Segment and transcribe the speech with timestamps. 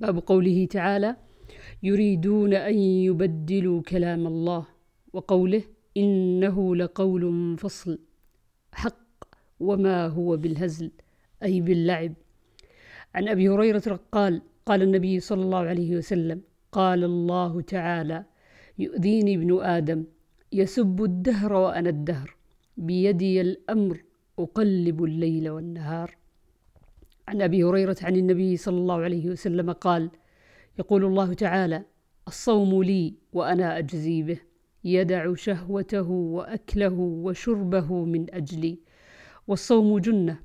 [0.00, 1.16] باب قوله تعالى
[1.82, 4.66] يريدون أن يبدلوا كلام الله
[5.12, 5.62] وقوله
[5.96, 7.98] إنه لقول فصل
[8.72, 9.24] حق
[9.60, 10.90] وما هو بالهزل
[11.42, 12.12] أي باللعب.
[13.14, 16.40] عن أبي هريرة قال قال النبي صلى الله عليه وسلم
[16.72, 18.24] قال الله تعالى
[18.78, 20.04] يؤذيني ابن آدم
[20.52, 22.36] يسب الدهر وأنا الدهر
[22.76, 24.04] بيدي الأمر
[24.38, 26.19] أقلب الليل والنهار.
[27.30, 30.10] عن أبي هريرة عن النبي صلى الله عليه وسلم قال
[30.78, 31.84] يقول الله تعالى
[32.28, 34.38] الصوم لي وأنا أجزي به
[34.84, 38.78] يدع شهوته وأكله وشربه من أجلي
[39.48, 40.38] والصوم جنة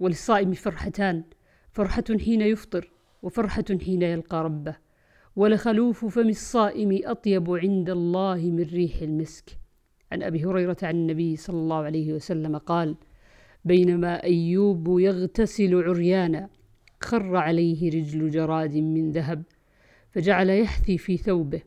[0.00, 1.24] وللصائم فرحتان
[1.72, 2.90] فرحة حين يفطر
[3.22, 4.76] وفرحة حين يلقى ربه
[5.36, 9.58] ولخلوف فم الصائم أطيب عند الله من ريح المسك.
[10.12, 12.96] عن أبي هريرة عن النبي صلى الله عليه وسلم قال
[13.66, 16.48] بينما أيوب يغتسل عريانا
[17.00, 19.42] خر عليه رجل جراد من ذهب
[20.10, 21.62] فجعل يحثي في ثوبه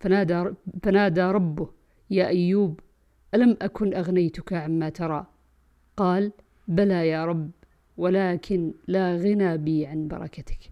[0.00, 0.44] فنادى,
[0.82, 1.68] فنادى ربه
[2.10, 2.80] يا أيوب
[3.34, 5.26] ألم أكن أغنيتك عما ترى؟
[5.96, 6.32] قال
[6.68, 7.50] بلى يا رب
[7.96, 10.70] ولكن لا غنى بي عن بركتك.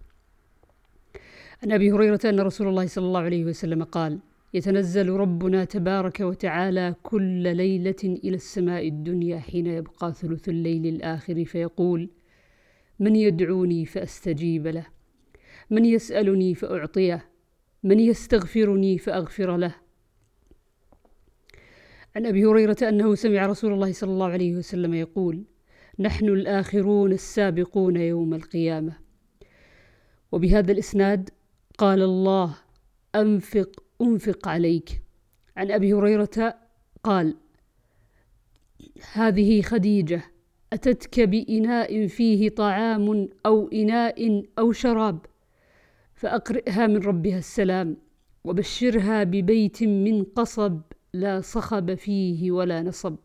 [1.63, 4.19] عن أبي هريرة أن رسول الله صلى الله عليه وسلم قال
[4.53, 12.09] يتنزل ربنا تبارك وتعالى كل ليلة إلى السماء الدنيا حين يبقى ثلث الليل الآخر فيقول
[12.99, 14.85] من يدعوني فأستجيب له.
[15.69, 17.25] من يسألني فأعطيه.
[17.83, 19.75] من يستغفرني فأغفر له.
[22.15, 25.43] عن أبي هريرة أنه سمع رسول الله صلى الله عليه وسلم يقول
[25.99, 28.97] نحن الآخرون السابقون يوم القيامة.
[30.31, 31.29] وبهذا الإسناد
[31.77, 32.57] قال الله
[33.15, 35.01] أنفق أنفق عليك.
[35.57, 36.55] عن أبي هريرة
[37.03, 37.35] قال
[39.13, 40.21] هذه خديجة
[40.73, 45.25] أتتك بإناء فيه طعام أو إناء أو شراب
[46.13, 47.97] فأقرئها من ربها السلام
[48.43, 50.81] وبشرها ببيت من قصب
[51.13, 53.15] لا صخب فيه ولا نصب.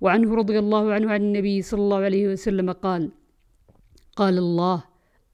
[0.00, 3.10] وعنه رضي الله عنه عن النبي صلى الله عليه وسلم قال
[4.16, 4.84] قال الله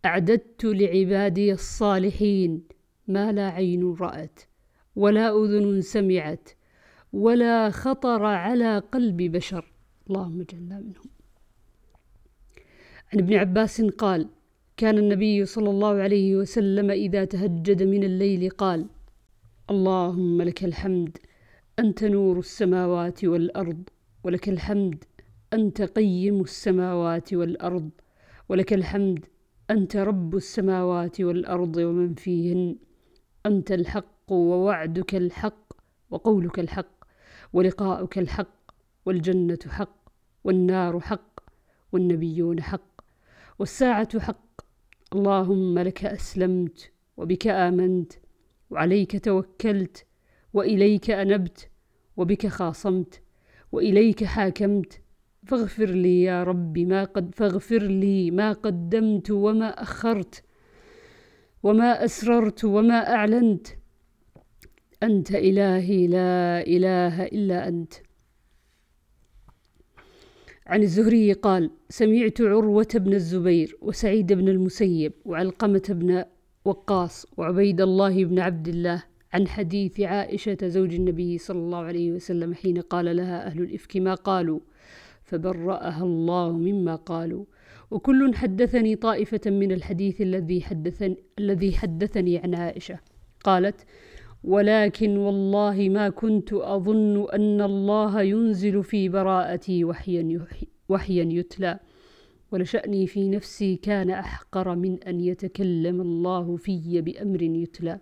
[0.05, 2.63] أعددت لعبادي الصالحين
[3.09, 4.41] ما لا عين رأت.
[5.03, 6.47] ولا أذن سمعت
[7.25, 9.65] ولا خطر على قلب بشر.
[10.07, 11.11] اللهم اجعلنا منهم.
[13.13, 14.21] عن ابن عباس قال
[14.81, 18.81] كان النبي صلى الله عليه وسلم إذا تهجد من الليل قال
[19.71, 21.19] اللهم لك الحمد
[21.79, 23.83] أنت نور السماوات والأرض
[24.25, 25.05] ولك الحمد
[25.53, 27.91] أنت قيم السماوات والأرض
[28.49, 29.23] ولك الحمد
[29.71, 32.77] أنت رب السماوات والأرض ومن فيهن
[33.47, 35.73] أنت الحق ووعدك الحق
[36.11, 37.05] وقولك الحق
[37.53, 38.71] ولقاؤك الحق
[39.07, 40.09] والجنة حق
[40.45, 41.41] والنار حق
[41.93, 43.01] والنبيون حق
[43.59, 44.61] والساعة حق
[45.13, 48.13] اللهم لك أسلمت وبك آمنت
[48.71, 50.07] وعليك توكلت
[50.55, 51.71] وإليك أنبت
[52.17, 53.23] وبك خاصمت
[53.73, 55.01] وإليك حاكمت
[55.47, 60.45] فاغفر لي يا رب ما قد فاغفر لي ما قدمت وما أخرت
[61.63, 63.67] وما أسررت وما أعلنت
[65.03, 67.93] أنت إلهي لا إله إلا أنت.
[70.67, 76.25] عن الزهري قال سمعت عروة بن الزبير وسعيد بن المسيب وعلقمة بن
[76.65, 79.03] وقاص وعبيد الله بن عبد الله
[79.33, 84.15] عن حديث عائشة زوج النبي صلى الله عليه وسلم حين قال لها أهل الإفك ما
[84.15, 84.61] قالوا؟
[85.23, 87.45] فبرأها الله مما قالوا.
[87.91, 92.99] وكل حدثني طائفة من الحديث الذي حدثني, الذي حدثني عن عائشة.
[93.45, 93.87] قالت
[94.45, 100.47] ولكن والله ما كنت أظن أن الله ينزل في براءتي وحيا,
[100.89, 101.79] وحيا يتلى.
[102.53, 107.99] ولشأني في نفسي كان أحقر من أن يتكلم الله في بأمر يتلى.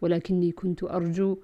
[0.00, 1.38] ولكني كنت أرجو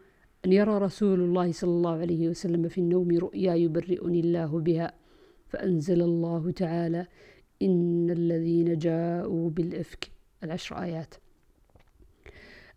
[0.44, 4.92] أن يرى رسول الله صلى الله عليه وسلم في النوم رؤيا يبرئني الله بها.
[5.48, 7.06] فأنزل الله تعالى
[7.62, 10.10] إن الذين جاءوا بالإفك
[10.44, 11.14] العشر آيات.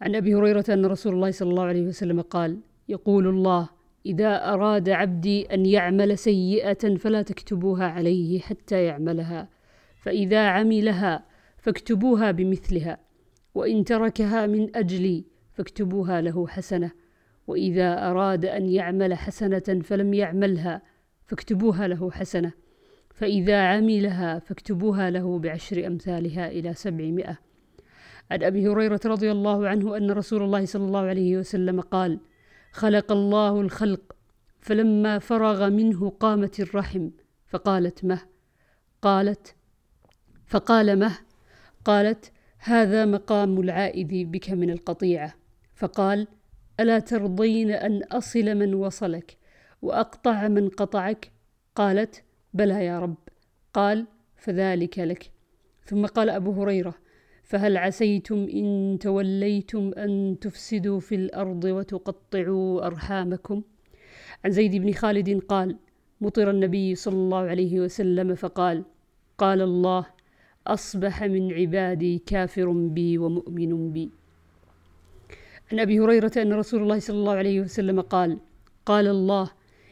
[0.02, 2.60] عن أبي هريرة أن رسول الله صلى الله عليه وسلم قال
[2.90, 3.70] يقول الله
[4.06, 9.50] إذا أراد عبدي أن يعمل سيئة فلا تكتبوها عليه حتى يعملها
[10.02, 11.26] فإذا عملها
[11.58, 12.98] فاكتبوها بمثلها
[13.56, 16.92] وإن تركها من أجلي فاكتبوها له حسنة
[17.48, 20.82] وإذا أراد أن يعمل حسنة فلم يعملها
[21.26, 22.52] فاكتبوها له حسنة
[23.14, 27.49] فإذا عملها فاكتبوها له بعشر أمثالها إلى سبعمائة.
[28.32, 32.20] عن أبي هريرة رضي الله عنه أن رسول الله صلى الله عليه وسلم قال
[32.72, 34.16] خلق الله الخلق
[34.60, 37.10] فلما فرغ منه قامت الرحم
[37.48, 38.22] فقالت مه
[39.02, 39.56] قالت
[40.46, 41.18] فقال مه
[41.86, 45.34] قالت هذا مقام العائد بك من القطيعة.
[45.76, 46.28] فقال
[46.80, 49.38] ألا ترضين أن أصل من وصلك
[49.82, 51.32] وأقطع من قطعك؟
[51.76, 52.24] قالت
[52.54, 53.18] بلى يا رب.
[53.74, 55.32] قال فذلك لك.
[55.84, 56.96] ثم قال أبو هريرة
[57.50, 63.62] فهل عسيتم إن توليتم أن تفسدوا في الأرض وتقطعوا أرحامكم؟
[64.46, 65.78] عن زيد بن خالد قال
[66.22, 68.86] مطر النبي صلى الله عليه وسلم فقال
[69.38, 70.06] قال الله
[70.68, 74.12] أصبح من عبادي كافر بي ومؤمن بي.
[75.72, 78.40] عن أبي هريرة أن رسول الله صلى الله عليه وسلم قال
[78.86, 79.52] قال الله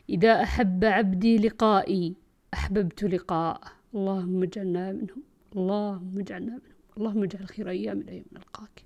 [0.10, 2.16] إذا أحب عبدي لقائي
[2.54, 3.72] أحببت لقاءه.
[3.96, 5.24] اللهم اجعلنا منهم.
[5.56, 6.77] اللهم اجعلنا منهم.
[6.98, 8.84] اللهم اجعل خير أيام أيام نلقاك.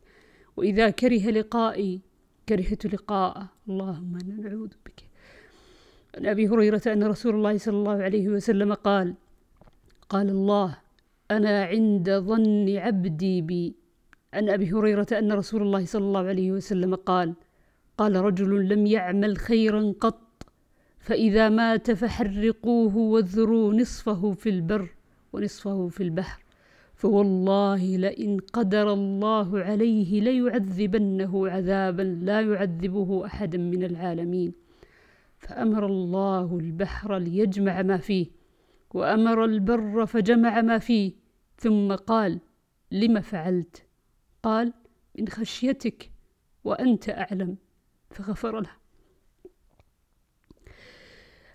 [0.58, 2.02] وإذا كره لقائي
[2.50, 3.50] كرهت لقاءه.
[3.70, 5.04] اللهم أنا نعوذ بك.
[6.18, 9.16] عن أبي هريرة أن رسول الله صلى الله عليه وسلم قال
[10.10, 10.78] قال الله
[11.32, 13.76] أنا عند ظن عبدي بي.
[14.34, 17.34] عن أبي هريرة أن رسول الله صلى الله عليه وسلم قال
[17.98, 20.22] قال رجل لم يعمل خيرا قط
[21.00, 24.90] فإذا مات فحرقوه واذروا نصفه في البر
[25.34, 26.41] ونصفه في البحر.
[27.02, 34.54] فوالله لئن قدر الله عليه ليعذبنه عذابا لا يعذبه أحدا من العالمين.
[35.40, 38.28] فأمر الله البحر ليجمع ما فيه
[38.94, 41.14] وأمر البر فجمع ما فيه.
[41.58, 42.40] ثم قال
[42.92, 43.86] لم فعلت؟
[44.44, 44.74] قال
[45.20, 46.12] من خشيتك
[46.64, 47.58] وأنت أعلم.
[48.12, 48.72] فغفر له.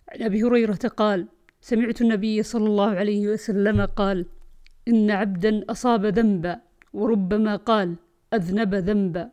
[0.09, 1.29] عن أبي هريرة قال
[1.61, 4.27] سمعت النبي صلى الله عليه وسلم قال
[4.89, 6.61] إن عبدا أصاب ذنبا
[6.93, 7.97] وربما قال
[8.35, 9.31] أذنب ذنبا.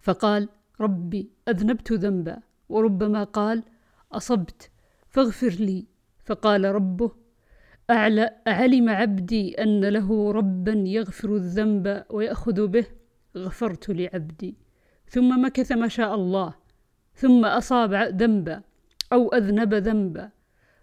[0.00, 0.48] فقال
[0.80, 2.38] ربي أذنبت ذنبا
[2.68, 3.62] وربما قال
[4.12, 4.70] أصبت
[5.08, 5.86] فاغفر لي.
[6.24, 7.10] فقال ربه
[7.90, 12.86] أعلم عبدي أن له ربا يغفر الذنب ويأخذ به.
[13.36, 14.56] غفرت لعبدي.
[15.08, 16.54] ثم مكث ما شاء الله.
[17.14, 18.62] ثم أصاب ذنبا
[19.12, 20.30] أو أذنب ذنبا.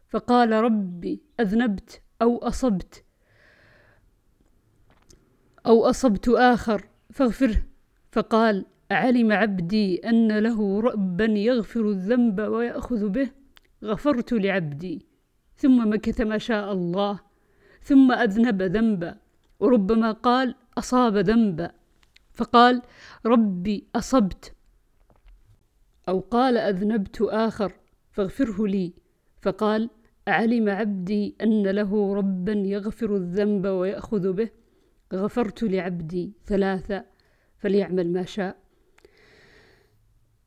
[0.07, 3.03] فقال ربي أذنبت أو أصبت
[5.65, 7.63] أو أصبت آخر فاغفره
[8.11, 13.29] فقال علم عبدي أن له ربا يغفر الذنب ويأخذ به؟
[13.83, 15.05] غفرت لعبدي.
[15.55, 17.19] ثم مكث ما شاء الله.
[17.81, 19.17] ثم أذنب ذنبا.
[19.59, 21.71] وربما قال أصاب ذنبا.
[22.33, 22.81] فقال
[23.25, 24.53] ربي أصبت.
[26.09, 27.73] أو قال أذنبت آخر
[28.11, 28.93] فاغفره لي.
[29.41, 29.89] فقال
[30.27, 34.49] علم عبدي أن له ربا يغفر الذنب ويأخذ به؟
[35.13, 37.05] غفرت لعبدي ثلاثة
[37.57, 38.55] فليعمل ما شاء.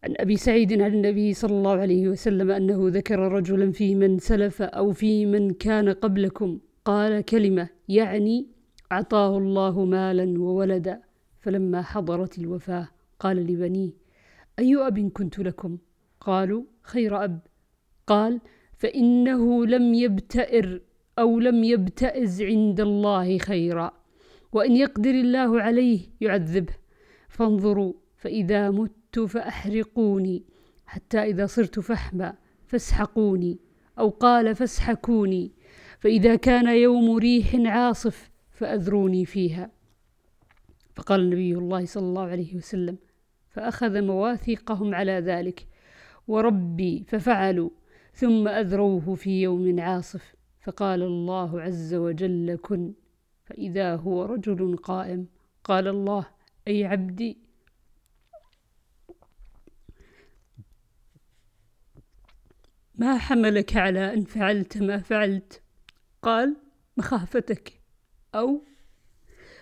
[0.05, 4.63] عن أبي سعيد عن النبي صلى الله عليه وسلم أنه ذكر رجلا في من سلف
[4.63, 8.47] أو في من كان قبلكم قال كلمة يعني
[8.93, 11.01] أعطاه الله مالا وولدا
[11.41, 12.89] فلما حضرت الوفاة
[13.21, 13.91] قال لبنيه
[14.59, 15.79] أي أب كنت لكم؟
[16.21, 17.41] قالوا خير أب.
[18.07, 18.41] قال
[18.77, 20.81] فإنه لم يبتئر
[21.19, 23.93] أو لم يبتئز عند الله خيرا.
[24.57, 26.75] وإن يقدر الله عليه يعذبه.
[27.29, 30.45] فانظروا فإذا مت فأحرقوني.
[30.87, 32.35] حتى إذا صرت فحما
[32.67, 33.59] فاسحقوني
[33.99, 35.53] أو قال فاسحكوني.
[35.99, 39.71] فإذا كان يوم ريح عاصف فأذروني فيها.
[40.95, 42.97] فقال النبي الله صلى الله عليه وسلم
[43.49, 45.67] فأخذ مواثيقهم على ذلك.
[46.29, 47.71] وربي ففعلوا.
[48.15, 50.35] ثم أذروه في يوم عاصف.
[50.61, 52.93] فقال الله عز وجل كن.
[53.47, 55.27] فإذا هو رجل قائم
[55.65, 56.27] قال الله
[56.69, 57.39] أي عبدي.
[62.95, 65.63] ما حملك على أن فعلت ما فعلت؟
[66.23, 66.57] قال
[66.97, 67.81] مخافتك
[68.35, 68.65] أو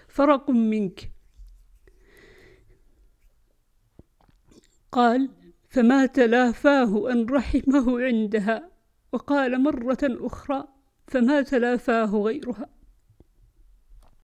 [0.08, 1.10] فرق منك.
[4.92, 5.30] قال
[5.68, 8.70] فما تلافاه أن رحمه عندها؟
[9.12, 10.68] وقال مرة أخرى
[11.08, 12.83] فما تلافاه غيرها؟